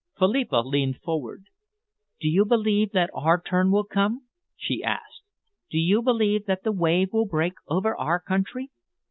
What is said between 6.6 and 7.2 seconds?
the wave